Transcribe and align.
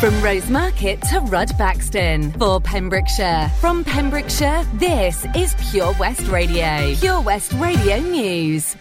From 0.00 0.14
Rosemarket 0.20 1.00
to 1.08 1.18
Rudbaxton 1.22 2.38
for 2.38 2.60
Pembrokeshire. 2.60 3.50
From 3.60 3.82
Pembrokeshire, 3.82 4.64
this 4.74 5.26
is 5.34 5.56
Pure 5.72 5.92
West 5.98 6.28
Radio. 6.28 6.94
Pure 7.00 7.22
West 7.22 7.52
Radio 7.54 7.98
News. 7.98 8.76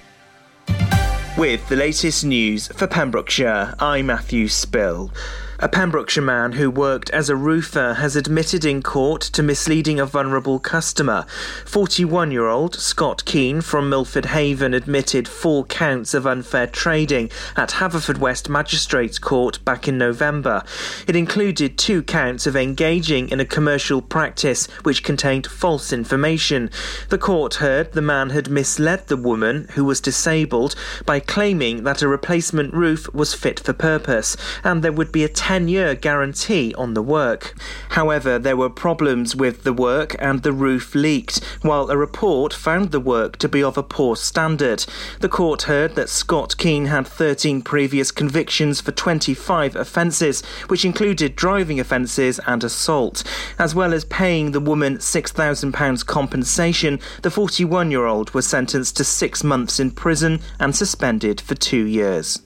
With 1.36 1.68
the 1.70 1.76
latest 1.76 2.24
news 2.24 2.68
for 2.68 2.86
Pembrokeshire, 2.86 3.74
I'm 3.80 4.06
Matthew 4.06 4.48
Spill. 4.48 5.12
A 5.60 5.68
Pembrokeshire 5.68 6.22
man 6.22 6.52
who 6.52 6.70
worked 6.70 7.10
as 7.10 7.32
a 7.32 7.36
roofer 7.36 7.96
has 7.96 8.16
admitted 8.16 8.64
in 8.64 8.84
court 8.84 9.22
to 9.22 9.42
misleading 9.42 10.00
a 10.00 10.06
vulnerable 10.06 10.60
customer. 10.60 11.26
41 11.66 12.30
year 12.30 12.46
old 12.46 12.76
Scott 12.76 13.26
Keane 13.26 13.62
from 13.62 13.90
Milford 13.90 14.26
Haven 14.26 14.76
admitted 14.76 15.28
four 15.28 15.66
counts 15.66 16.14
of 16.14 16.28
unfair 16.28 16.68
trading 16.68 17.32
at 17.56 17.72
Haverfordwest 17.72 18.50
Magistrates 18.50 19.18
Court 19.18 19.58
back 19.66 19.88
in 19.88 19.98
November. 19.98 20.64
It 21.08 21.16
included 21.16 21.80
two 21.80 22.04
counts 22.04 22.46
of 22.46 22.56
engaging 22.56 23.30
in 23.30 23.40
a 23.40 23.46
commercial 23.46 24.04
practice 24.04 24.68
which 24.84 25.04
contained 25.04 25.48
false 25.48 25.92
information. 25.92 26.70
The 27.10 27.18
court 27.18 27.56
heard 27.56 27.94
the 27.94 28.02
man 28.04 28.30
had 28.30 28.52
misled 28.52 29.08
the 29.08 29.18
woman, 29.18 29.70
who 29.74 29.86
was 29.86 30.02
disabled, 30.02 30.76
by 31.04 31.20
claiming 31.20 31.84
that 31.84 32.04
a 32.04 32.08
replacement 32.08 32.76
roof 32.76 33.12
was 33.12 33.34
fit 33.34 33.60
for 33.60 33.74
purpose 33.74 34.38
and 34.64 34.84
there 34.84 34.92
would 34.92 35.12
be 35.12 35.24
a 35.24 35.30
10 35.48 35.70
year 35.70 35.96
guarantee 35.96 36.74
on 36.78 36.94
the 36.94 37.02
work. 37.02 37.54
However, 37.92 38.38
there 38.38 38.58
were 38.58 38.70
problems 38.70 39.34
with 39.34 39.64
the 39.64 39.72
work 39.72 40.14
and 40.20 40.44
the 40.44 40.52
roof 40.52 40.94
leaked, 40.94 41.42
while 41.62 41.90
a 41.90 41.96
report 41.96 42.54
found 42.54 42.92
the 42.92 43.00
work 43.00 43.38
to 43.38 43.48
be 43.48 43.64
of 43.64 43.78
a 43.78 43.82
poor 43.82 44.18
standard. 44.18 44.86
The 45.22 45.30
court 45.30 45.62
heard 45.62 45.96
that 45.96 46.10
Scott 46.10 46.58
Keane 46.58 46.88
had 46.88 47.08
13 47.08 47.62
previous 47.62 48.12
convictions 48.12 48.82
for 48.82 48.92
25 48.92 49.78
offences, 49.78 50.44
which 50.68 50.84
included 50.84 51.38
driving 51.38 51.80
offences 51.80 52.42
and 52.46 52.62
assault. 52.62 53.24
As 53.58 53.74
well 53.74 53.94
as 53.94 54.04
paying 54.04 54.52
the 54.52 54.60
woman 54.60 54.98
£6,000 54.98 56.06
compensation, 56.06 57.00
the 57.22 57.32
41 57.32 57.90
year 57.90 58.06
old 58.06 58.32
was 58.32 58.46
sentenced 58.46 58.98
to 58.98 59.06
six 59.06 59.46
months 59.46 59.80
in 59.80 59.92
prison 59.92 60.42
and 60.60 60.76
suspended 60.76 61.40
for 61.40 61.56
two 61.56 61.86
years. 61.86 62.42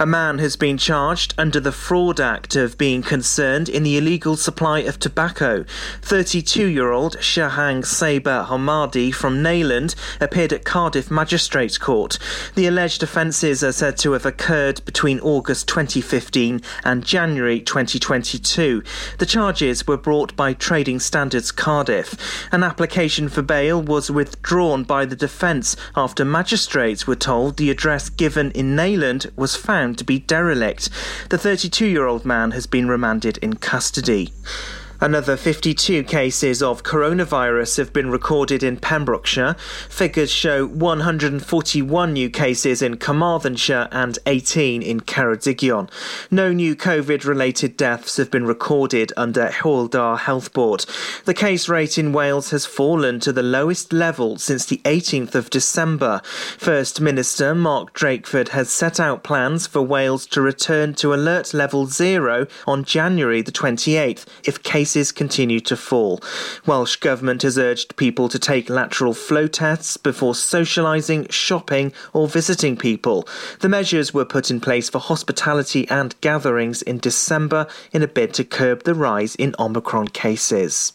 A 0.00 0.06
man 0.06 0.38
has 0.38 0.56
been 0.56 0.78
charged 0.78 1.34
under 1.36 1.60
the 1.60 1.72
Fraud 1.72 2.20
Act 2.20 2.56
of 2.56 2.78
being 2.78 3.02
concerned 3.02 3.68
in 3.68 3.82
the 3.82 3.98
illegal 3.98 4.34
supply 4.34 4.78
of 4.78 4.98
tobacco. 4.98 5.66
32 6.00 6.68
year 6.68 6.90
old 6.90 7.18
Shahang 7.18 7.84
Saber 7.84 8.46
Hamadi 8.48 9.12
from 9.12 9.42
Neyland 9.42 9.94
appeared 10.18 10.54
at 10.54 10.64
Cardiff 10.64 11.10
Magistrates 11.10 11.76
Court. 11.76 12.18
The 12.54 12.66
alleged 12.66 13.02
offences 13.02 13.62
are 13.62 13.72
said 13.72 13.98
to 13.98 14.12
have 14.12 14.24
occurred 14.24 14.82
between 14.86 15.20
August 15.20 15.68
2015 15.68 16.62
and 16.82 17.04
January 17.04 17.60
2022. 17.60 18.82
The 19.18 19.26
charges 19.26 19.86
were 19.86 19.98
brought 19.98 20.34
by 20.34 20.54
Trading 20.54 20.98
Standards 20.98 21.52
Cardiff. 21.52 22.48
An 22.50 22.62
application 22.62 23.28
for 23.28 23.42
bail 23.42 23.82
was 23.82 24.10
withdrawn 24.10 24.82
by 24.82 25.04
the 25.04 25.14
defence 25.14 25.76
after 25.94 26.24
magistrates 26.24 27.06
were 27.06 27.14
told 27.14 27.58
the 27.58 27.70
address 27.70 28.08
given 28.08 28.50
in 28.52 28.74
Neyland 28.74 29.30
was 29.36 29.54
found 29.54 29.89
to 29.96 30.04
be 30.04 30.20
derelict. 30.20 30.88
The 31.30 31.38
32 31.38 31.86
year 31.86 32.06
old 32.06 32.24
man 32.24 32.52
has 32.52 32.66
been 32.66 32.88
remanded 32.88 33.38
in 33.38 33.54
custody. 33.54 34.32
Another 35.02 35.34
52 35.34 36.04
cases 36.04 36.62
of 36.62 36.82
coronavirus 36.82 37.78
have 37.78 37.90
been 37.90 38.10
recorded 38.10 38.62
in 38.62 38.76
Pembrokeshire. 38.76 39.54
Figures 39.88 40.30
show 40.30 40.66
141 40.66 42.12
new 42.12 42.28
cases 42.28 42.82
in 42.82 42.98
Carmarthenshire 42.98 43.88
and 43.92 44.18
18 44.26 44.82
in 44.82 45.00
Ceredigion. 45.00 45.88
No 46.30 46.52
new 46.52 46.76
COVID 46.76 47.24
related 47.24 47.78
deaths 47.78 48.18
have 48.18 48.30
been 48.30 48.44
recorded 48.44 49.10
under 49.16 49.48
Hywel 49.48 50.18
Health 50.18 50.52
Board. 50.52 50.84
The 51.24 51.32
case 51.32 51.66
rate 51.66 51.96
in 51.96 52.12
Wales 52.12 52.50
has 52.50 52.66
fallen 52.66 53.20
to 53.20 53.32
the 53.32 53.42
lowest 53.42 53.94
level 53.94 54.36
since 54.36 54.66
the 54.66 54.82
18th 54.84 55.34
of 55.34 55.48
December. 55.48 56.20
First 56.58 57.00
Minister 57.00 57.54
Mark 57.54 57.94
Drakeford 57.94 58.48
has 58.48 58.70
set 58.70 59.00
out 59.00 59.24
plans 59.24 59.66
for 59.66 59.80
Wales 59.80 60.26
to 60.26 60.42
return 60.42 60.92
to 60.96 61.14
alert 61.14 61.54
level 61.54 61.86
zero 61.86 62.46
on 62.66 62.84
January 62.84 63.40
the 63.40 63.50
28th 63.50 64.26
if 64.44 64.62
cases 64.62 64.89
cases 64.90 65.12
continue 65.12 65.60
to 65.60 65.76
fall. 65.76 66.20
Welsh 66.66 66.96
Government 66.96 67.42
has 67.42 67.56
urged 67.56 67.94
people 67.94 68.28
to 68.28 68.40
take 68.40 68.68
lateral 68.68 69.14
flow 69.14 69.46
tests 69.46 69.96
before 69.96 70.32
socialising, 70.32 71.30
shopping, 71.30 71.92
or 72.12 72.26
visiting 72.26 72.76
people. 72.76 73.28
The 73.60 73.68
measures 73.68 74.12
were 74.12 74.24
put 74.24 74.50
in 74.50 74.60
place 74.60 74.90
for 74.90 74.98
hospitality 74.98 75.88
and 75.88 76.20
gatherings 76.20 76.82
in 76.82 76.98
December 76.98 77.68
in 77.92 78.02
a 78.02 78.08
bid 78.08 78.34
to 78.34 78.42
curb 78.42 78.82
the 78.82 78.96
rise 78.96 79.36
in 79.36 79.54
Omicron 79.60 80.08
cases. 80.08 80.92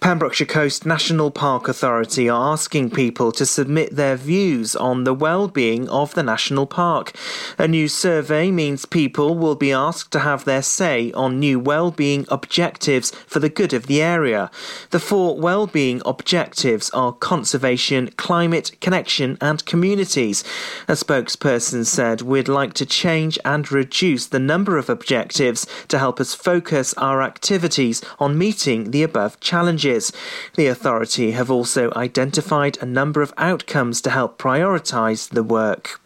Pembrokeshire 0.00 0.46
Coast 0.46 0.86
National 0.86 1.30
Park 1.30 1.66
Authority 1.66 2.28
are 2.28 2.52
asking 2.52 2.90
people 2.90 3.32
to 3.32 3.44
submit 3.44 3.96
their 3.96 4.14
views 4.14 4.76
on 4.76 5.02
the 5.02 5.12
well-being 5.12 5.88
of 5.88 6.14
the 6.14 6.22
national 6.22 6.66
park. 6.66 7.12
A 7.58 7.66
new 7.66 7.88
survey 7.88 8.52
means 8.52 8.84
people 8.86 9.36
will 9.36 9.56
be 9.56 9.72
asked 9.72 10.12
to 10.12 10.20
have 10.20 10.44
their 10.44 10.62
say 10.62 11.10
on 11.12 11.40
new 11.40 11.58
well-being 11.58 12.26
objectives 12.28 13.10
for 13.26 13.40
the 13.40 13.48
good 13.48 13.72
of 13.72 13.86
the 13.86 14.00
area. 14.00 14.52
The 14.90 15.00
four 15.00 15.36
well-being 15.36 16.00
objectives 16.06 16.90
are 16.90 17.12
conservation, 17.12 18.10
climate, 18.16 18.76
connection 18.80 19.36
and 19.40 19.64
communities. 19.66 20.44
A 20.86 20.92
spokesperson 20.92 21.84
said 21.84 22.22
we'd 22.22 22.48
like 22.48 22.72
to 22.74 22.86
change 22.86 23.36
and 23.44 23.70
reduce 23.72 24.28
the 24.28 24.38
number 24.38 24.78
of 24.78 24.88
objectives 24.88 25.66
to 25.88 25.98
help 25.98 26.20
us 26.20 26.34
focus 26.34 26.94
our 26.94 27.20
activities 27.20 28.00
on 28.20 28.38
meeting 28.38 28.92
the 28.92 29.02
above 29.02 29.40
challenges. 29.40 29.87
The 30.54 30.66
authority 30.66 31.32
have 31.32 31.50
also 31.50 31.92
identified 31.96 32.78
a 32.80 32.86
number 32.86 33.22
of 33.22 33.32
outcomes 33.36 34.00
to 34.02 34.10
help 34.10 34.38
prioritise 34.38 35.28
the 35.28 35.42
work. 35.42 36.00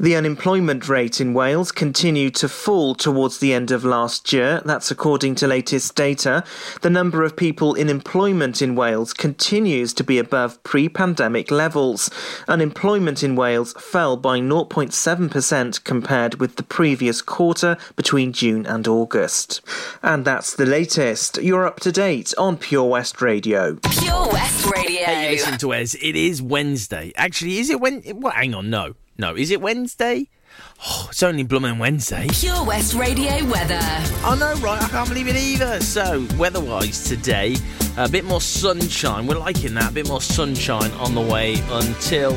The 0.00 0.14
unemployment 0.14 0.88
rate 0.88 1.20
in 1.20 1.34
Wales 1.34 1.72
continued 1.72 2.36
to 2.36 2.48
fall 2.48 2.94
towards 2.94 3.38
the 3.38 3.52
end 3.52 3.72
of 3.72 3.84
last 3.84 4.32
year. 4.32 4.62
That's 4.64 4.92
according 4.92 5.34
to 5.36 5.48
latest 5.48 5.96
data. 5.96 6.44
The 6.82 6.90
number 6.90 7.24
of 7.24 7.34
people 7.34 7.74
in 7.74 7.88
employment 7.88 8.62
in 8.62 8.76
Wales 8.76 9.12
continues 9.12 9.92
to 9.94 10.04
be 10.04 10.18
above 10.18 10.62
pre 10.62 10.88
pandemic 10.88 11.50
levels. 11.50 12.10
Unemployment 12.46 13.24
in 13.24 13.34
Wales 13.34 13.72
fell 13.72 14.16
by 14.16 14.38
0.7% 14.38 15.82
compared 15.82 16.36
with 16.36 16.54
the 16.54 16.62
previous 16.62 17.20
quarter 17.20 17.76
between 17.96 18.32
June 18.32 18.66
and 18.66 18.86
August. 18.86 19.60
And 20.00 20.24
that's 20.24 20.54
the 20.54 20.66
latest. 20.66 21.42
You're 21.42 21.66
up 21.66 21.80
to 21.80 21.90
date 21.90 22.32
on 22.38 22.56
Pure 22.56 22.88
West 22.88 23.20
Radio. 23.20 23.74
Pure 23.82 24.28
West 24.28 24.70
Radio. 24.70 25.04
Hey, 25.06 25.30
listen 25.32 25.58
to 25.58 25.72
us. 25.72 25.94
It 25.94 26.14
is 26.14 26.40
Wednesday. 26.40 27.12
Actually, 27.16 27.58
is 27.58 27.68
it 27.68 27.80
when? 27.80 28.02
Well, 28.14 28.32
hang 28.32 28.54
on. 28.54 28.70
No, 28.70 28.94
no. 29.18 29.36
Is 29.36 29.50
it 29.50 29.60
Wednesday? 29.60 30.28
Oh, 30.86 31.08
it's 31.10 31.22
only 31.22 31.42
blooming 31.42 31.78
Wednesday. 31.78 32.26
Pure 32.30 32.64
West 32.64 32.94
Radio 32.94 33.44
weather. 33.46 33.78
I 33.80 34.36
know, 34.38 34.54
right? 34.60 34.82
I 34.82 34.88
can't 34.88 35.08
believe 35.08 35.28
it 35.28 35.36
either. 35.36 35.80
So, 35.80 36.26
weather-wise 36.36 37.04
today, 37.04 37.56
a 37.96 38.08
bit 38.08 38.24
more 38.24 38.40
sunshine. 38.40 39.26
We're 39.26 39.38
liking 39.38 39.74
that. 39.74 39.90
A 39.90 39.94
bit 39.94 40.08
more 40.08 40.20
sunshine 40.20 40.90
on 40.92 41.14
the 41.14 41.20
way 41.20 41.56
until 41.70 42.32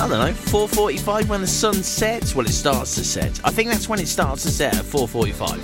I 0.00 0.08
don't 0.08 0.18
know 0.18 0.32
4:45 0.32 1.28
when 1.28 1.40
the 1.40 1.46
sun 1.46 1.74
sets. 1.74 2.34
Well, 2.34 2.46
it 2.46 2.52
starts 2.52 2.94
to 2.96 3.04
set. 3.04 3.40
I 3.44 3.50
think 3.50 3.70
that's 3.70 3.88
when 3.88 4.00
it 4.00 4.08
starts 4.08 4.42
to 4.44 4.50
set 4.50 4.76
at 4.76 4.84
4:45 4.84 5.58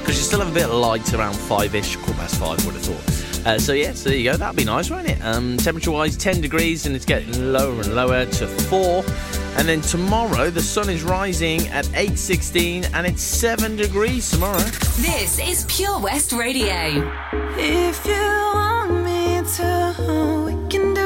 because 0.00 0.18
you 0.18 0.24
still 0.24 0.40
have 0.40 0.50
a 0.50 0.54
bit 0.54 0.64
of 0.64 0.72
light 0.74 1.12
around 1.14 1.34
five-ish, 1.34 1.96
quarter 1.96 2.14
past 2.14 2.36
five. 2.36 2.64
Would 2.66 2.74
have 2.74 2.84
thought. 2.84 3.46
Uh, 3.46 3.58
so 3.58 3.72
yeah, 3.72 3.92
so 3.92 4.08
there 4.08 4.18
you 4.18 4.30
go. 4.30 4.36
That'd 4.36 4.56
be 4.56 4.64
nice, 4.64 4.90
wouldn't 4.90 5.08
it? 5.08 5.24
Um, 5.24 5.56
temperature-wise, 5.56 6.16
10 6.16 6.40
degrees, 6.40 6.84
and 6.86 6.96
it's 6.96 7.04
getting 7.04 7.52
lower 7.52 7.80
and 7.80 7.94
lower 7.94 8.26
to 8.26 8.46
four. 8.46 9.04
And 9.58 9.66
then 9.66 9.80
tomorrow, 9.80 10.50
the 10.50 10.60
sun 10.60 10.90
is 10.90 11.02
rising 11.02 11.66
at 11.68 11.86
8:16, 11.94 12.84
and 12.92 13.06
it's 13.06 13.22
seven 13.22 13.74
degrees 13.76 14.30
tomorrow. 14.30 14.58
This 15.00 15.38
is 15.38 15.64
Pure 15.66 16.00
West 16.00 16.32
Radio. 16.32 17.10
If 17.58 18.04
you 18.06 18.26
want 18.54 18.92
me 19.04 19.42
to, 19.56 19.94
we 20.46 20.52
can 20.68 20.94
do 20.94 21.05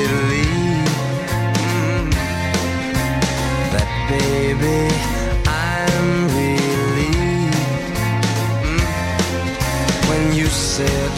said 10.81 11.10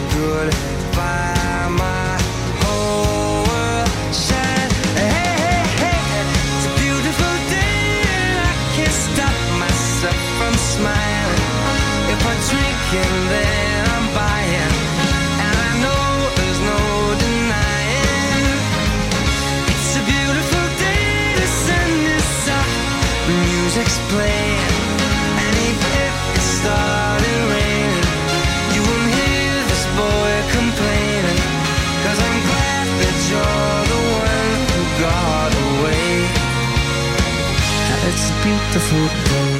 beautiful 38.43 39.07
day. 39.29 39.59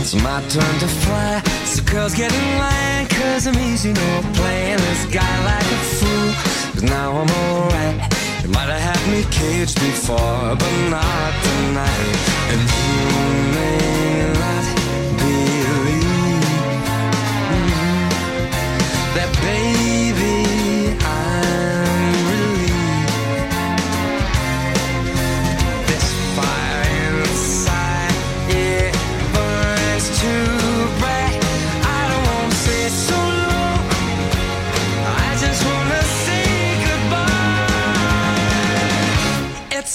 It's 0.00 0.14
my 0.14 0.40
turn 0.48 0.78
to 0.78 0.88
fly. 0.88 1.42
So 1.64 1.82
girls 1.84 2.14
get 2.14 2.32
in 2.32 2.58
line, 2.58 3.06
cause 3.08 3.46
I'm 3.46 3.58
easy, 3.58 3.92
no 3.92 4.20
playing 4.34 4.78
this 4.78 5.04
guy 5.06 5.44
like 5.44 5.68
a 5.78 5.80
fool. 5.96 6.32
Cause 6.72 6.82
now 6.82 7.12
I'm 7.12 7.30
alright. 7.30 8.17
You 8.42 8.48
might 8.50 8.68
have 8.68 8.80
had 8.80 9.12
me 9.12 9.24
caged 9.30 9.80
before, 9.80 10.56
but 10.56 10.74
not 10.90 11.32
tonight. 11.42 12.18
And 12.52 12.60
you 12.70 13.54
may 13.54 14.32
not 14.38 14.77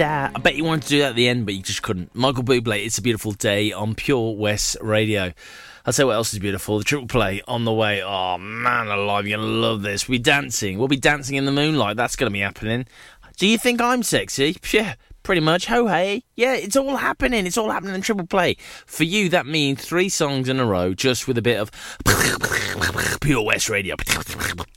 I 0.00 0.40
bet 0.42 0.56
you 0.56 0.64
wanted 0.64 0.82
to 0.82 0.88
do 0.88 0.98
that 1.00 1.10
at 1.10 1.14
the 1.16 1.28
end, 1.28 1.44
but 1.46 1.54
you 1.54 1.62
just 1.62 1.82
couldn't. 1.82 2.14
Michael 2.14 2.42
Bublé, 2.42 2.84
It's 2.84 2.98
a 2.98 3.02
Beautiful 3.02 3.32
Day 3.32 3.72
on 3.72 3.94
Pure 3.94 4.36
West 4.36 4.76
Radio. 4.80 5.32
I'll 5.86 5.92
say 5.92 6.04
what 6.04 6.12
else 6.14 6.32
is 6.32 6.38
beautiful. 6.38 6.78
The 6.78 6.84
triple 6.84 7.06
play 7.06 7.42
on 7.46 7.64
the 7.64 7.72
way. 7.72 8.02
Oh, 8.02 8.38
man 8.38 8.88
alive, 8.88 9.26
you're 9.26 9.38
going 9.38 9.48
to 9.48 9.54
love 9.54 9.82
this. 9.82 10.08
We're 10.08 10.18
dancing. 10.18 10.78
We'll 10.78 10.88
be 10.88 10.96
dancing 10.96 11.36
in 11.36 11.44
the 11.44 11.52
moonlight. 11.52 11.96
That's 11.96 12.16
going 12.16 12.30
to 12.30 12.32
be 12.32 12.40
happening. 12.40 12.86
Do 13.36 13.46
you 13.46 13.58
think 13.58 13.80
I'm 13.80 14.02
sexy? 14.02 14.56
Yeah, 14.72 14.94
pretty 15.22 15.40
much. 15.40 15.66
Ho 15.66 15.86
hey. 15.86 16.24
Yeah, 16.36 16.54
it's 16.54 16.76
all 16.76 16.96
happening. 16.96 17.46
It's 17.46 17.56
all 17.56 17.70
happening 17.70 17.94
in 17.94 18.00
triple 18.00 18.26
play. 18.26 18.56
For 18.86 19.04
you, 19.04 19.28
that 19.28 19.46
means 19.46 19.84
three 19.84 20.08
songs 20.08 20.48
in 20.48 20.58
a 20.58 20.66
row 20.66 20.92
just 20.94 21.28
with 21.28 21.38
a 21.38 21.42
bit 21.42 21.60
of 21.60 21.70
Pure 23.20 23.44
West 23.44 23.68
Radio. 23.68 23.96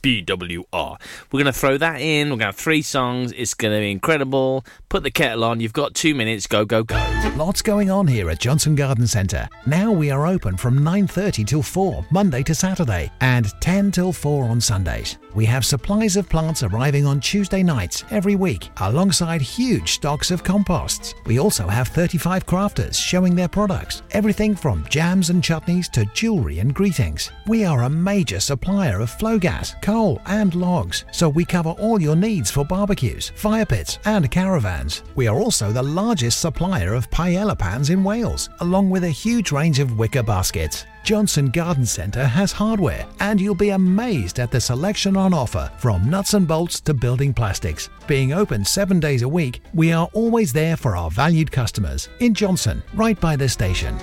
BWR. 0.02 1.00
We're 1.32 1.38
going 1.38 1.46
to 1.46 1.52
throw 1.52 1.76
that 1.78 2.00
in. 2.00 2.28
We're 2.28 2.30
going 2.30 2.38
to 2.40 2.44
have 2.46 2.56
three 2.56 2.82
songs. 2.82 3.32
It's 3.32 3.54
going 3.54 3.74
to 3.74 3.80
be 3.80 3.90
incredible. 3.90 4.64
Put 4.88 5.02
the 5.02 5.10
kettle 5.10 5.44
on. 5.44 5.60
You've 5.60 5.72
got 5.72 5.94
two 5.94 6.14
minutes. 6.14 6.46
Go, 6.46 6.64
go, 6.64 6.84
go. 6.84 6.96
Lots 7.36 7.62
going 7.62 7.90
on 7.90 8.06
here 8.06 8.30
at 8.30 8.38
Johnston 8.38 8.74
Garden 8.74 9.06
Centre. 9.06 9.48
Now 9.66 9.92
we 9.92 10.10
are 10.10 10.26
open 10.26 10.56
from 10.56 10.78
9:30 10.78 11.46
till 11.46 11.62
4 11.62 12.06
Monday 12.10 12.42
to 12.44 12.54
Saturday 12.54 13.10
and 13.20 13.52
10 13.60 13.90
till 13.90 14.12
4 14.12 14.44
on 14.44 14.60
Sundays. 14.60 15.18
We 15.34 15.44
have 15.44 15.64
supplies 15.64 16.16
of 16.16 16.28
plants 16.28 16.62
arriving 16.62 17.06
on 17.06 17.20
Tuesday 17.20 17.62
nights 17.62 18.04
every 18.10 18.34
week 18.34 18.70
alongside 18.80 19.40
huge 19.40 19.92
stocks 19.92 20.30
of 20.30 20.42
composts. 20.42 21.14
We 21.26 21.38
also 21.38 21.47
have 21.56 21.88
35 21.88 22.44
crafters 22.44 22.94
showing 22.94 23.34
their 23.34 23.48
products, 23.48 24.02
everything 24.10 24.54
from 24.54 24.84
jams 24.90 25.30
and 25.30 25.42
chutneys 25.42 25.90
to 25.92 26.04
jewellery 26.06 26.58
and 26.58 26.74
greetings. 26.74 27.30
We 27.46 27.64
are 27.64 27.84
a 27.84 27.88
major 27.88 28.40
supplier 28.40 29.00
of 29.00 29.10
Flogas, 29.10 29.80
coal 29.80 30.20
and 30.26 30.54
logs, 30.54 31.04
so 31.10 31.28
we 31.28 31.44
cover 31.44 31.70
all 31.70 32.02
your 32.02 32.16
needs 32.16 32.50
for 32.50 32.64
barbecues, 32.64 33.30
fire 33.36 33.64
pits 33.64 33.98
and 34.04 34.30
caravans. 34.30 35.02
We 35.14 35.26
are 35.26 35.38
also 35.38 35.72
the 35.72 35.82
largest 35.82 36.40
supplier 36.40 36.92
of 36.92 37.08
paella 37.10 37.58
pans 37.58 37.90
in 37.90 38.04
Wales, 38.04 38.50
along 38.60 38.90
with 38.90 39.04
a 39.04 39.08
huge 39.08 39.50
range 39.50 39.78
of 39.78 39.98
wicker 39.98 40.22
baskets. 40.22 40.84
Johnston 41.04 41.50
Garden 41.50 41.86
Centre 41.86 42.26
has 42.26 42.52
hardware, 42.52 43.06
and 43.20 43.40
you'll 43.40 43.54
be 43.54 43.70
amazed 43.70 44.38
at 44.40 44.50
the 44.50 44.60
selection 44.60 45.16
on 45.16 45.32
offer 45.32 45.70
from 45.78 46.10
nuts 46.10 46.34
and 46.34 46.46
bolts 46.46 46.80
to 46.82 46.94
building 46.94 47.32
plastics. 47.32 47.88
Being 48.06 48.32
open 48.32 48.64
seven 48.64 49.00
days 49.00 49.22
a 49.22 49.28
week, 49.28 49.60
we 49.72 49.92
are 49.92 50.08
always 50.12 50.52
there 50.52 50.76
for 50.76 50.96
our 50.96 51.10
valued 51.10 51.50
customers 51.50 52.08
in 52.20 52.34
Johnston, 52.34 52.82
right 52.94 53.18
by 53.20 53.36
the 53.36 53.48
station. 53.48 53.96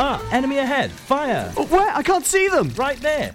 Ah, 0.00 0.24
enemy 0.30 0.58
ahead. 0.58 0.92
Fire. 0.92 1.52
Oh, 1.56 1.66
where? 1.66 1.92
I 1.92 2.02
can't 2.04 2.24
see 2.24 2.46
them. 2.48 2.70
Right 2.76 2.98
there. 2.98 3.34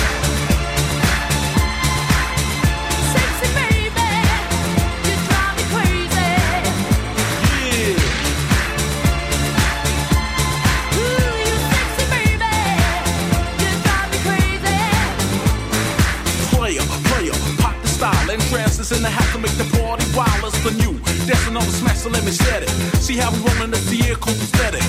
Entrances 18.31 18.95
in 18.95 19.03
the 19.03 19.09
house 19.11 19.27
to 19.35 19.39
make 19.43 19.51
the 19.59 19.67
party 19.75 20.07
wildest 20.15 20.55
for 20.63 20.71
you. 20.79 20.95
Dancing 21.27 21.51
on 21.51 21.67
the 21.67 21.75
smash, 21.75 21.99
so 21.99 22.07
let 22.07 22.23
me 22.23 22.31
set 22.31 22.63
it. 22.63 22.71
See 23.03 23.19
how 23.19 23.27
we 23.27 23.43
rollin' 23.43 23.75
up 23.75 23.83
the 23.91 24.07
air, 24.07 24.15
cool 24.23 24.31
aesthetic. 24.31 24.79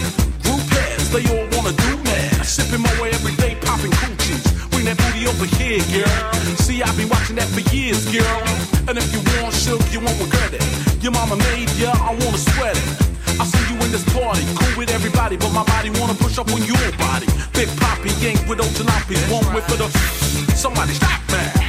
Group 0.47 0.63
heads, 0.71 1.11
they 1.11 1.27
all 1.27 1.51
wanna 1.59 1.75
do 1.75 1.91
mad. 2.07 2.47
Sipping 2.47 2.79
my 2.79 2.95
way 3.03 3.11
every 3.11 3.35
day, 3.43 3.59
popping 3.67 3.91
coochies. 3.99 4.47
Bring 4.71 4.87
that 4.87 4.95
booty 4.95 5.27
over 5.27 5.51
here, 5.59 5.83
girl. 5.91 6.23
See, 6.63 6.87
I've 6.87 6.95
been 6.95 7.11
watching 7.11 7.35
that 7.35 7.51
for 7.51 7.67
years, 7.75 8.07
girl. 8.15 8.47
And 8.87 8.95
if 8.95 9.11
you 9.11 9.19
want 9.43 9.51
sugar, 9.59 9.83
you 9.91 9.99
won't 9.99 10.23
regret 10.23 10.55
it. 10.55 10.63
Your 11.03 11.11
mama 11.11 11.35
made 11.51 11.67
ya, 11.75 11.91
I 11.99 12.15
wanna 12.15 12.39
sweat 12.39 12.79
it. 12.79 12.87
I 13.43 13.45
see 13.51 13.75
you 13.75 13.77
in 13.83 13.91
this 13.91 14.07
party, 14.15 14.47
cool 14.55 14.87
with 14.87 14.95
everybody, 14.95 15.35
but 15.35 15.51
my 15.51 15.67
body 15.67 15.91
wanna 15.99 16.15
push 16.15 16.39
up 16.39 16.47
on 16.55 16.63
your 16.63 16.79
body. 16.95 17.27
Big 17.59 17.67
Poppy, 17.83 18.15
gang 18.23 18.39
with 18.47 18.63
old 18.63 18.71
jalopies, 18.79 19.19
one 19.35 19.43
whip 19.51 19.67
for 19.67 19.83
the. 19.83 19.91
Somebody 20.55 20.95
stop 20.95 21.19
that. 21.35 21.62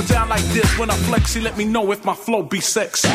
Going 0.00 0.12
down 0.12 0.28
like 0.30 0.44
this 0.54 0.78
when 0.78 0.90
I 0.90 0.94
flex, 0.94 1.34
he 1.34 1.42
let 1.42 1.58
me 1.58 1.66
know 1.66 1.92
if 1.92 2.06
my 2.06 2.14
flow 2.14 2.42
be 2.42 2.58
sexy. 2.58 3.10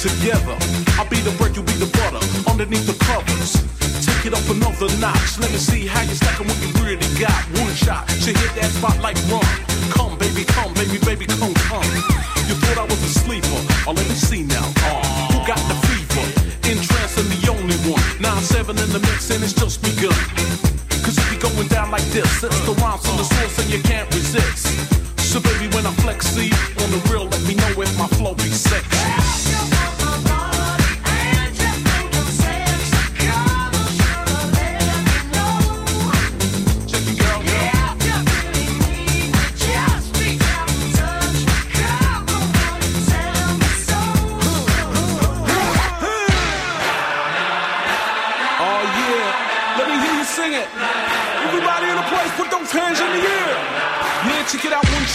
Together. 0.00 0.56
I'll 0.96 1.08
be 1.10 1.20
the 1.20 1.30
bread, 1.36 1.54
you 1.54 1.62
be 1.62 1.72
the 1.76 1.84
butter. 1.92 2.24
Underneath 2.50 2.86
the 2.86 2.96
covers. 3.04 3.52
Take 4.00 4.32
it 4.32 4.34
up 4.34 4.48
another 4.48 4.88
notch. 4.96 5.38
Let 5.38 5.52
me 5.52 5.58
see 5.58 5.86
how 5.86 6.00
you 6.00 6.14
stacking 6.14 6.46
what 6.46 6.56
you 6.64 6.72
really 6.82 7.20
got. 7.20 7.36
One 7.60 7.74
shot, 7.74 8.10
she 8.10 8.32
hit 8.32 8.54
that 8.56 8.70
spot 8.72 8.98
like 9.00 9.16
rum. 9.28 9.59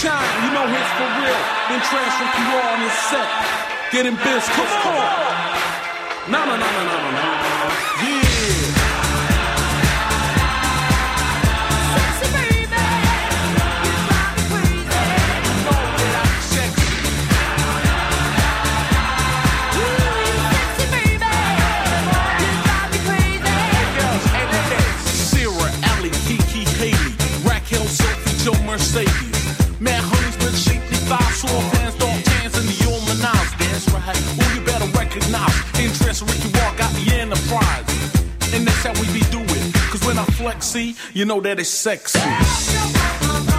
Time, 0.01 0.43
you 0.43 0.51
know 0.51 0.67
hits 0.67 0.91
for 0.97 1.07
real. 1.19 1.41
Then 1.69 1.79
transfer 1.87 2.27
PR 2.35 2.67
on 2.73 2.79
his 2.81 2.95
set. 3.09 3.29
Getting 3.91 4.15
biz, 4.15 4.43
come 4.55 4.67
on. 4.67 6.31
No, 6.31 6.45
no, 6.45 6.57
no, 6.57 6.67
no, 6.67 6.83
no, 6.83 6.97
no, 6.99 7.11
no. 7.11 7.71
Yeah. 8.03 8.45
Mercedes. 28.75 29.25
See, 40.75 40.96
you 41.13 41.24
know 41.24 41.39
that 41.39 41.58
it's 41.60 41.70
sexy. 41.70 43.54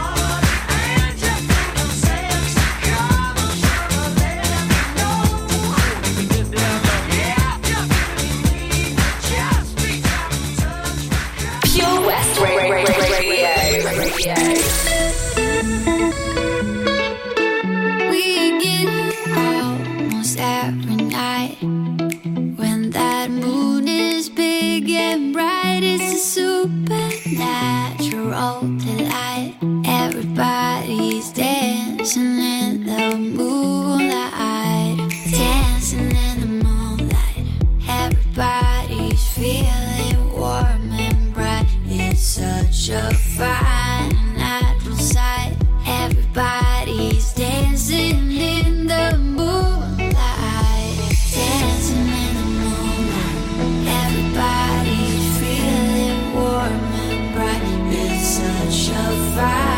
fight. 59.37 59.76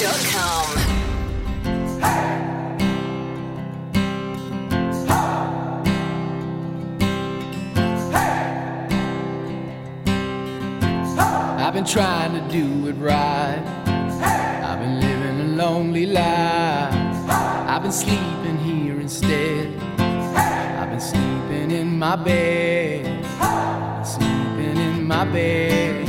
I've 0.00 0.14
been 11.74 11.84
trying 11.84 12.32
to 12.32 12.40
do 12.52 12.86
it 12.86 12.92
right. 12.92 13.60
I've 14.62 14.78
been 14.78 15.00
living 15.00 15.40
a 15.40 15.56
lonely 15.56 16.06
life. 16.06 16.94
I've 17.28 17.82
been 17.82 17.90
sleeping 17.90 18.58
here 18.58 19.00
instead. 19.00 19.76
I've 19.98 20.90
been 20.90 21.00
sleeping 21.00 21.72
in 21.72 21.98
my 21.98 22.14
bed. 22.14 23.26
Sleeping 24.06 24.76
in 24.76 25.04
my 25.08 25.24
bed. 25.24 26.07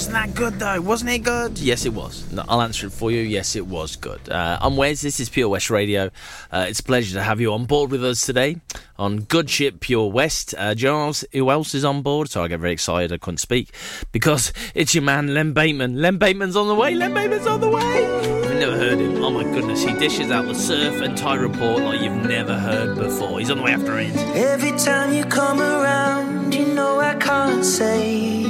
Wasn't 0.00 0.14
that 0.14 0.34
good 0.34 0.58
though? 0.58 0.80
Wasn't 0.80 1.10
it 1.10 1.18
good? 1.18 1.58
Yes, 1.58 1.84
it 1.84 1.92
was. 1.92 2.24
No, 2.32 2.42
I'll 2.48 2.62
answer 2.62 2.86
it 2.86 2.90
for 2.90 3.10
you. 3.10 3.20
Yes, 3.20 3.54
it 3.54 3.66
was 3.66 3.96
good. 3.96 4.30
Uh, 4.30 4.56
I'm 4.58 4.78
Wes. 4.78 5.02
This 5.02 5.20
is 5.20 5.28
Pure 5.28 5.50
West 5.50 5.68
Radio. 5.68 6.10
Uh, 6.50 6.64
it's 6.70 6.80
a 6.80 6.82
pleasure 6.82 7.18
to 7.18 7.22
have 7.22 7.38
you 7.38 7.52
on 7.52 7.66
board 7.66 7.90
with 7.90 8.02
us 8.02 8.24
today 8.24 8.56
on 8.98 9.18
Good 9.18 9.50
Ship 9.50 9.78
Pure 9.78 10.10
West. 10.10 10.54
Uh, 10.56 10.72
do 10.72 10.80
you 10.80 10.88
know 10.88 11.12
who 11.34 11.50
else 11.50 11.74
is 11.74 11.84
on 11.84 12.00
board? 12.00 12.30
So 12.30 12.42
I 12.42 12.48
get 12.48 12.60
very 12.60 12.72
excited. 12.72 13.12
I 13.12 13.18
couldn't 13.18 13.40
speak 13.40 13.74
because 14.10 14.54
it's 14.74 14.94
your 14.94 15.04
man 15.04 15.34
Len 15.34 15.52
Bateman. 15.52 16.00
Len 16.00 16.16
Bateman's 16.16 16.56
on 16.56 16.68
the 16.68 16.74
way. 16.74 16.94
Len 16.94 17.12
Bateman's 17.12 17.46
on 17.46 17.60
the 17.60 17.68
way. 17.68 18.02
You've 18.24 18.58
never 18.58 18.78
heard 18.78 18.98
him. 18.98 19.22
Oh 19.22 19.28
my 19.28 19.42
goodness, 19.42 19.82
he 19.82 19.92
dishes 19.92 20.30
out 20.30 20.46
the 20.46 20.54
surf 20.54 21.02
and 21.02 21.14
tie 21.14 21.34
report 21.34 21.82
like 21.82 22.00
you've 22.00 22.24
never 22.26 22.58
heard 22.58 22.96
before. 22.96 23.38
He's 23.38 23.50
on 23.50 23.58
the 23.58 23.64
way 23.64 23.72
after 23.72 23.98
it. 23.98 24.16
Every 24.34 24.72
time 24.78 25.12
you 25.12 25.26
come 25.26 25.60
around, 25.60 26.54
you 26.54 26.64
know 26.64 26.98
I 27.00 27.16
can't 27.16 27.66
say 27.66 28.49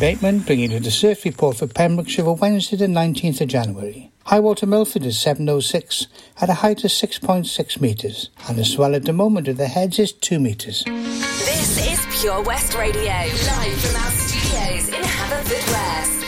Bateman, 0.00 0.38
bringing 0.38 0.70
you 0.70 0.80
the 0.80 0.90
surf 0.90 1.26
report 1.26 1.58
for 1.58 1.66
Pembrokeshire 1.66 2.24
for 2.24 2.34
Wednesday 2.34 2.74
the 2.74 2.86
19th 2.86 3.42
of 3.42 3.48
January. 3.48 4.10
High 4.24 4.40
water 4.40 4.64
Milford 4.64 5.04
is 5.04 5.18
7.06 5.18 6.06
at 6.40 6.48
a 6.48 6.54
height 6.54 6.84
of 6.84 6.90
6.6 6.90 7.80
metres, 7.82 8.30
and 8.48 8.56
the 8.56 8.64
swell 8.64 8.94
at 8.94 9.04
the 9.04 9.12
moment 9.12 9.46
of 9.46 9.58
the 9.58 9.66
heads 9.66 9.98
is 9.98 10.12
2 10.12 10.40
metres. 10.40 10.84
This 10.86 11.92
is 11.92 12.18
Pure 12.18 12.44
West 12.44 12.74
Radio, 12.78 13.02
live 13.02 13.78
from 13.78 13.96
our 14.02 14.10
studios 14.12 14.88
in 14.88 15.02
Haverfordwest. 15.02 16.24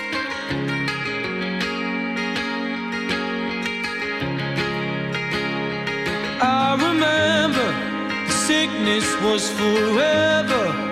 I 6.42 6.76
remember 6.76 7.72
the 8.26 8.32
sickness 8.32 9.20
was 9.22 9.50
forever. 9.52 10.91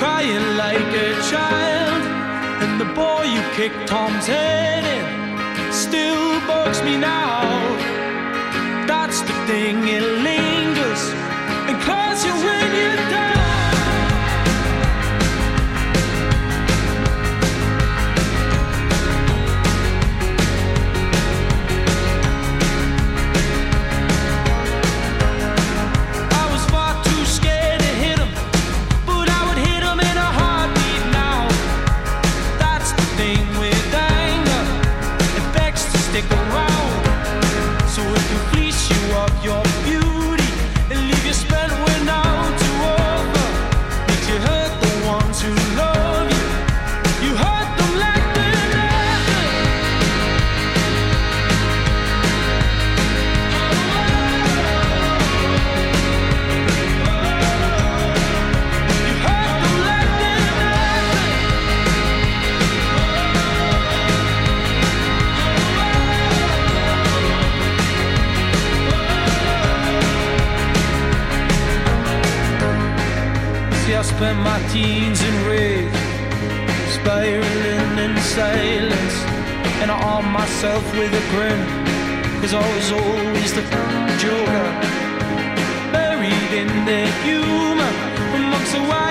crying 0.00 0.56
like 0.56 0.90
a 1.08 1.10
child. 1.30 2.02
And 2.62 2.80
the 2.80 2.90
boy 3.00 3.22
you 3.34 3.42
kicked 3.58 3.86
Tom's 3.86 4.26
head 4.26 4.82
in 4.96 5.72
still 5.72 6.40
bugs 6.48 6.82
me 6.82 6.96
now. 6.96 7.42
That's 8.90 9.20
the 9.20 9.36
thing, 9.48 9.78
with 80.62 81.10
a 81.14 81.24
grin, 81.30 81.58
cause 82.42 82.52
I 82.52 82.60
was 82.74 82.92
always 82.92 83.54
the 83.54 83.62
joker, 84.20 84.66
buried 85.90 86.52
in 86.52 86.68
the 86.84 87.06
humor, 87.24 87.88
amongst 88.34 88.72
the 88.74 88.82
white 88.82 89.09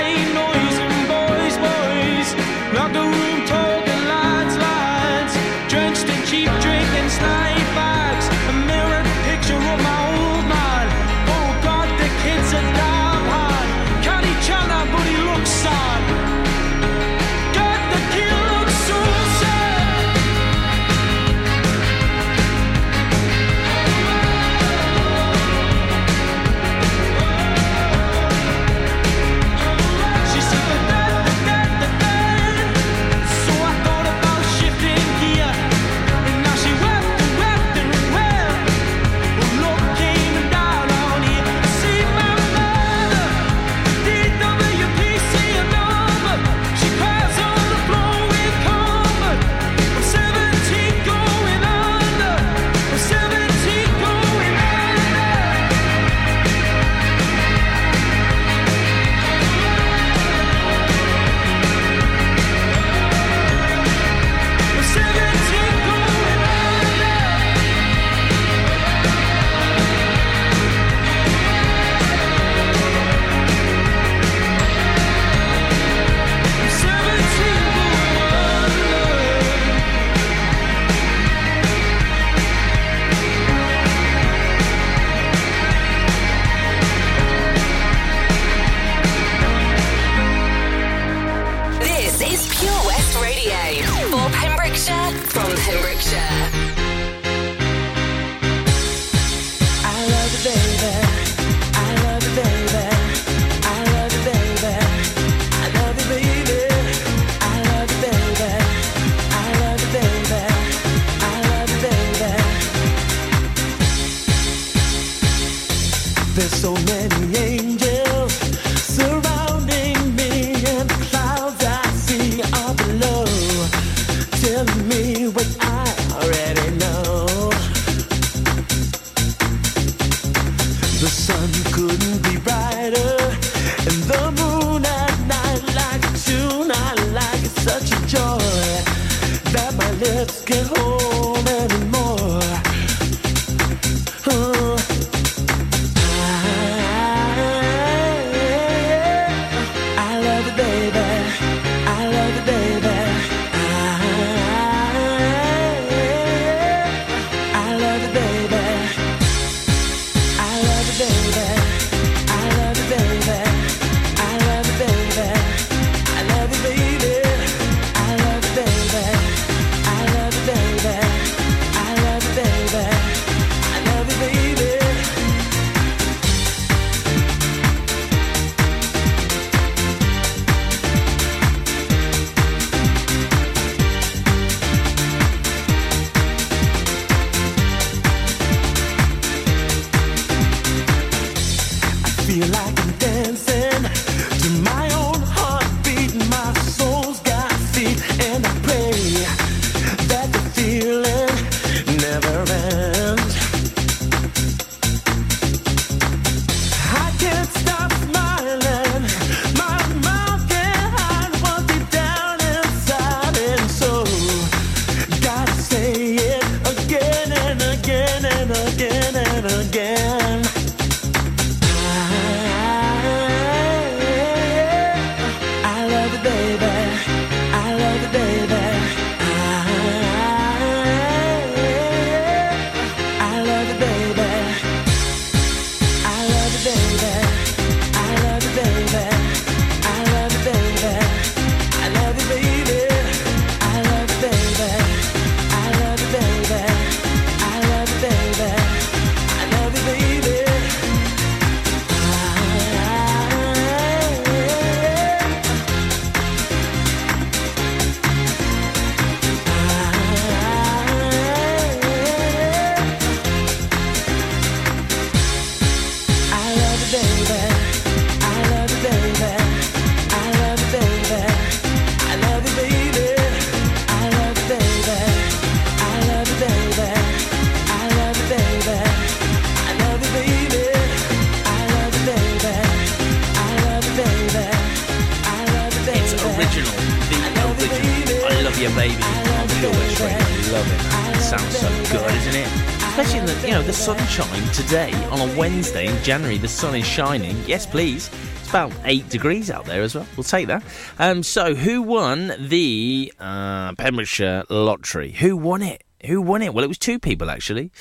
sun 296.60 296.76
is 296.76 296.86
shining. 296.86 297.41
Yes, 297.48 297.65
please. 297.65 298.10
It's 298.41 298.50
about 298.50 298.74
eight 298.84 299.08
degrees 299.08 299.50
out 299.50 299.63
there 299.63 299.82
as 299.82 299.95
well. 299.95 300.06
We'll 300.17 300.26
take 300.26 300.48
that. 300.48 300.62
Um, 300.98 301.24
so 301.24 301.56
who 301.56 301.82
won 301.82 302.34
the 302.38 303.13
uh, 303.17 303.76
Pembrokeshire 303.76 304.43
lottery? 304.50 305.13
Who 305.13 305.38
won 305.38 305.62
it? 305.62 305.86
Who 306.06 306.22
won 306.22 306.41
it? 306.41 306.54
Well, 306.54 306.65
it 306.65 306.67
was 306.67 306.78
two 306.78 307.00
people 307.00 307.32
actually. 307.32 307.72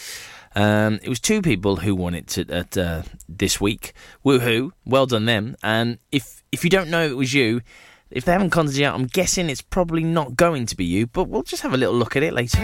Um, 0.54 1.00
it 1.02 1.08
was 1.08 1.18
two 1.18 1.42
people 1.42 1.74
who 1.74 1.96
won 1.96 2.14
it 2.14 2.28
to, 2.28 2.48
at 2.52 2.78
uh, 2.78 3.02
this 3.28 3.60
week. 3.60 3.94
Woohoo! 4.24 4.70
Well 4.86 5.06
done 5.06 5.24
them. 5.24 5.56
And 5.60 5.98
if 6.12 6.44
if 6.52 6.62
you 6.62 6.70
don't 6.70 6.88
know 6.88 7.04
it 7.04 7.16
was 7.16 7.34
you, 7.34 7.62
if 8.10 8.24
they 8.24 8.32
haven't 8.32 8.50
contacted 8.50 8.80
you, 8.80 8.88
I'm 8.88 9.06
guessing 9.06 9.50
it's 9.50 9.62
probably 9.62 10.02
not 10.02 10.36
going 10.36 10.66
to 10.66 10.76
be 10.76 10.84
you. 10.84 11.06
But 11.06 11.24
we'll 11.24 11.42
just 11.42 11.62
have 11.62 11.74
a 11.74 11.76
little 11.76 11.94
look 11.94 12.16
at 12.16 12.22
it 12.22 12.32
later. 12.32 12.58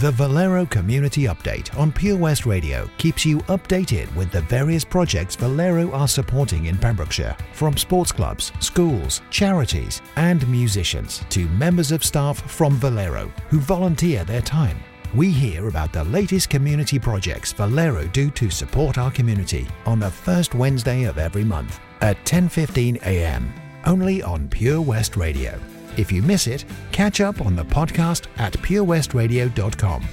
The 0.00 0.10
Valero 0.10 0.66
Community 0.66 1.22
Update 1.24 1.76
on 1.78 1.92
Pure 1.92 2.16
West 2.16 2.46
Radio 2.46 2.90
keeps 2.98 3.24
you 3.24 3.38
updated 3.42 4.12
with 4.16 4.32
the 4.32 4.40
various 4.42 4.84
projects 4.84 5.36
Valero 5.36 5.92
are 5.92 6.08
supporting 6.08 6.66
in 6.66 6.76
Pembrokeshire, 6.76 7.36
from 7.52 7.76
sports 7.76 8.10
clubs, 8.10 8.50
schools, 8.58 9.22
charities, 9.30 10.02
and 10.16 10.46
musicians 10.48 11.22
to 11.30 11.46
members 11.50 11.92
of 11.92 12.04
staff 12.04 12.50
from 12.50 12.74
Valero 12.74 13.32
who 13.50 13.60
volunteer 13.60 14.24
their 14.24 14.42
time. 14.42 14.78
We 15.14 15.30
hear 15.30 15.68
about 15.68 15.92
the 15.92 16.02
latest 16.02 16.50
community 16.50 16.98
projects 16.98 17.52
Valero 17.52 18.08
do 18.08 18.30
to 18.32 18.50
support 18.50 18.98
our 18.98 19.12
community 19.12 19.68
on 19.86 20.00
the 20.00 20.10
first 20.10 20.56
Wednesday 20.56 21.04
of 21.04 21.18
every 21.18 21.44
month 21.44 21.78
at 22.00 22.16
10:15 22.24 23.00
a.m. 23.02 23.63
only 23.86 24.22
on 24.22 24.48
Pure 24.48 24.82
West 24.82 25.16
Radio. 25.16 25.58
If 25.96 26.10
you 26.10 26.22
miss 26.22 26.46
it, 26.46 26.64
catch 26.92 27.20
up 27.20 27.40
on 27.40 27.54
the 27.56 27.64
podcast 27.64 28.26
at 28.38 28.52
purewestradio.com. 28.54 30.04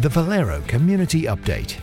The 0.00 0.08
Valero 0.08 0.60
Community 0.66 1.22
Update. 1.22 1.78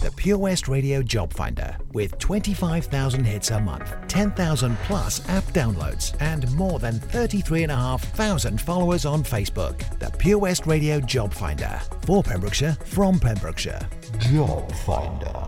The 0.00 0.12
Pure 0.16 0.38
West 0.38 0.68
Radio 0.68 1.02
Job 1.02 1.32
Finder 1.32 1.76
with 1.92 2.18
25,000 2.18 3.24
hits 3.24 3.50
a 3.50 3.60
month, 3.60 3.94
10,000 4.08 4.76
plus 4.84 5.28
app 5.28 5.44
downloads, 5.46 6.14
and 6.20 6.50
more 6.52 6.78
than 6.78 6.94
33,500 6.98 8.60
followers 8.60 9.04
on 9.04 9.22
Facebook. 9.22 9.98
The 9.98 10.10
Pure 10.16 10.38
West 10.38 10.66
Radio 10.66 11.00
Job 11.00 11.34
Finder 11.34 11.80
for 12.06 12.22
Pembrokeshire 12.22 12.76
from 12.84 13.18
Pembrokeshire. 13.18 13.80
Job 14.18 14.72
Finder. 14.86 15.47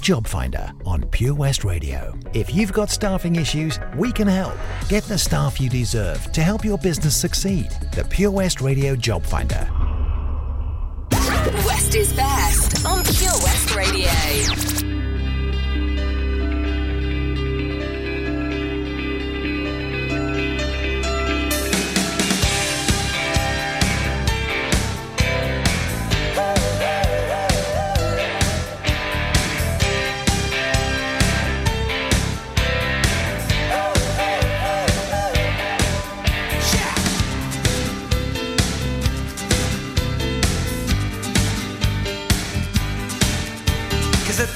Job 0.00 0.26
Finder 0.26 0.72
on 0.84 1.02
Pure 1.08 1.34
West 1.34 1.64
Radio. 1.64 2.18
If 2.32 2.54
you've 2.54 2.72
got 2.72 2.90
staffing 2.90 3.36
issues, 3.36 3.78
we 3.96 4.12
can 4.12 4.26
help. 4.26 4.56
Get 4.88 5.04
the 5.04 5.18
staff 5.18 5.60
you 5.60 5.68
deserve 5.68 6.32
to 6.32 6.42
help 6.42 6.64
your 6.64 6.78
business 6.78 7.16
succeed. 7.16 7.70
The 7.94 8.04
Pure 8.04 8.30
West 8.30 8.60
Radio 8.60 8.96
Job 8.96 9.24
Finder. 9.24 9.68
West 11.66 11.94
is 11.94 12.12
best 12.12 12.84
on 12.86 13.04
Pure 13.04 13.38
West 13.42 13.74
Radio. 13.74 14.87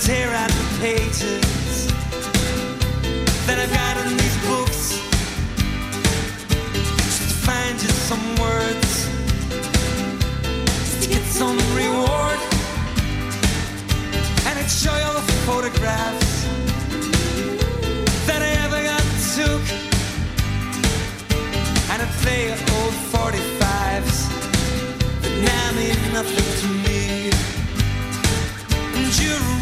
tear 0.04 0.34
out 0.34 0.50
the 0.50 0.78
pages 0.80 1.86
that 3.46 3.56
I've 3.56 3.72
got 3.72 3.96
in 4.04 4.16
these 4.16 4.38
books. 4.48 4.98
Just 7.04 7.22
to 7.22 7.34
find 7.46 7.80
you 7.80 7.88
some 8.10 8.26
words, 8.42 9.06
just 10.80 11.02
to 11.02 11.08
get 11.08 11.22
some 11.22 11.56
reward. 11.78 12.38
And 14.46 14.58
I'd 14.58 14.68
show 14.68 14.96
you 14.96 15.04
all 15.04 15.14
the 15.14 15.28
photographs 15.46 16.46
that 18.26 18.42
I 18.42 18.50
ever 18.66 18.82
got 18.82 19.04
took. 19.36 19.64
And 21.90 22.02
I'd 22.02 22.14
play 22.22 22.50
old 22.50 22.94
45s 23.14 24.18
that 25.22 25.34
now 25.46 25.66
mean 25.78 26.00
nothing 26.12 26.50
to 26.60 26.66
me. 26.88 27.30
And 28.96 29.20
you 29.20 29.61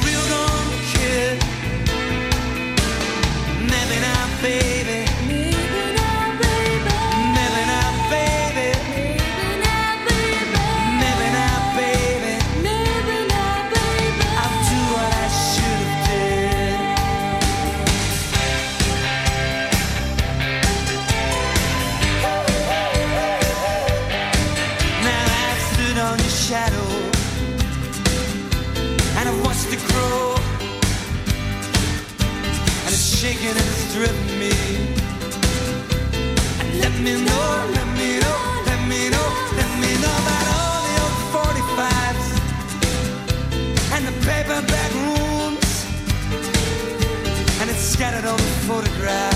photograph. 48.70 49.29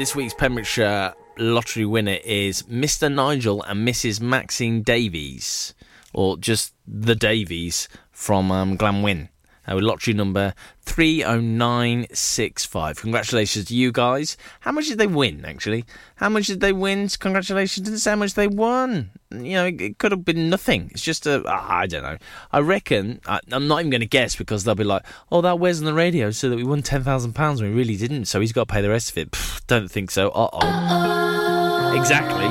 This 0.00 0.16
week's 0.16 0.32
Pembrokeshire 0.32 1.12
lottery 1.36 1.84
winner 1.84 2.16
is 2.24 2.62
Mr. 2.62 3.12
Nigel 3.12 3.62
and 3.64 3.86
Mrs. 3.86 4.18
Maxine 4.18 4.80
Davies, 4.82 5.74
or 6.14 6.38
just 6.38 6.72
the 6.88 7.14
Davies 7.14 7.86
from 8.10 8.50
um, 8.50 8.78
Glamwyn 8.78 9.28
uh, 9.70 9.74
with 9.74 9.84
lottery 9.84 10.14
number 10.14 10.54
30965. 10.82 13.00
Congratulations 13.00 13.66
to 13.66 13.74
you 13.74 13.92
guys. 13.92 14.36
How 14.60 14.72
much 14.72 14.88
did 14.88 14.96
they 14.98 15.06
win, 15.06 15.44
actually? 15.44 15.84
How 16.16 16.28
much 16.28 16.46
did 16.46 16.60
they 16.60 16.72
win? 16.72 17.08
Congratulations 17.08 17.84
Didn't 17.84 18.00
say 18.00 18.10
how 18.10 18.16
much 18.16 18.34
they 18.34 18.48
won. 18.48 19.10
You 19.30 19.52
know, 19.52 19.66
it, 19.66 19.80
it 19.80 19.98
could 19.98 20.12
have 20.12 20.24
been 20.24 20.50
nothing. 20.50 20.90
It's 20.92 21.02
just 21.02 21.26
a, 21.26 21.42
ah, 21.46 21.78
I 21.78 21.86
don't 21.86 22.02
know. 22.02 22.18
I 22.50 22.58
reckon, 22.58 23.20
I, 23.26 23.40
am 23.52 23.68
not 23.68 23.80
even 23.80 23.90
going 23.90 24.00
to 24.00 24.06
guess 24.06 24.34
because 24.34 24.64
they'll 24.64 24.74
be 24.74 24.84
like, 24.84 25.04
oh, 25.30 25.40
that 25.42 25.60
was 25.60 25.78
on 25.78 25.84
the 25.84 25.94
radio 25.94 26.30
so 26.30 26.50
that 26.50 26.56
we 26.56 26.64
won 26.64 26.82
£10,000 26.82 27.38
when 27.38 27.56
we 27.70 27.76
really 27.76 27.96
didn't, 27.96 28.24
so 28.24 28.40
he's 28.40 28.52
got 28.52 28.66
to 28.68 28.72
pay 28.72 28.82
the 28.82 28.90
rest 28.90 29.10
of 29.10 29.18
it. 29.18 29.30
Pfft, 29.30 29.66
don't 29.66 29.90
think 29.90 30.10
so. 30.10 30.30
Uh 30.30 30.48
oh. 30.52 31.94
Exactly. 31.96 32.46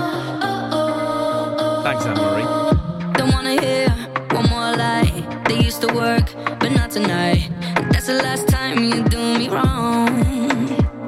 Thanks, 1.83 2.05
Anne 2.05 2.17
Marie. 2.17 2.43
Don't 3.13 3.31
want 3.31 3.45
to 3.45 3.59
hear 3.59 3.89
one 4.31 4.49
more 4.49 4.75
lie. 4.75 5.43
They 5.47 5.63
used 5.63 5.81
to 5.81 5.93
work 5.93 6.29
out 6.89 6.91
tonight. 6.91 7.49
That's 7.91 8.07
the 8.07 8.15
last 8.15 8.47
time 8.47 8.83
you 8.83 9.03
do 9.03 9.17
me 9.37 9.49
wrong. 9.49 10.07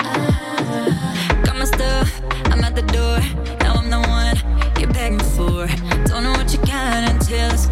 Ah, 0.02 1.42
got 1.44 1.58
my 1.58 1.66
stuff, 1.66 2.22
I'm 2.46 2.64
at 2.64 2.76
the 2.76 2.82
door. 2.84 3.20
Now 3.60 3.76
I'm 3.76 3.90
the 3.90 4.00
one 4.00 4.38
you're 4.80 4.92
begging 4.92 5.20
for. 5.20 5.68
Don't 6.06 6.24
know 6.24 6.32
what 6.32 6.52
you 6.54 6.60
got 6.60 7.10
until 7.10 7.52
it's 7.52 7.66
gone. 7.68 7.71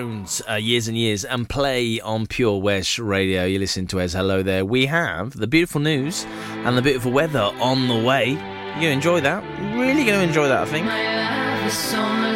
Uh, 0.00 0.54
years 0.54 0.88
and 0.88 0.96
years, 0.96 1.26
and 1.26 1.46
play 1.46 2.00
on 2.00 2.26
Pure 2.26 2.62
West 2.62 2.98
Radio. 2.98 3.44
You 3.44 3.58
listen 3.58 3.86
to 3.88 4.00
us. 4.00 4.14
Hello 4.14 4.42
there. 4.42 4.64
We 4.64 4.86
have 4.86 5.36
the 5.36 5.46
beautiful 5.46 5.78
news 5.78 6.24
and 6.64 6.78
the 6.78 6.80
beautiful 6.80 7.12
weather 7.12 7.50
on 7.60 7.86
the 7.86 7.98
way. 8.02 8.30
You 8.80 8.88
enjoy 8.88 9.20
that? 9.20 9.44
Really 9.74 10.06
going 10.06 10.20
to 10.20 10.22
enjoy 10.22 10.48
that, 10.48 10.62
I 10.62 10.64
think. 10.64 12.29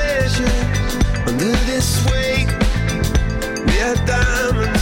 This 0.00 0.38
pressure, 0.38 0.52
under 1.26 1.52
this 1.66 2.04
weight. 2.06 2.48
We 3.66 3.80
are 3.80 3.98
diamonds, 4.06 4.79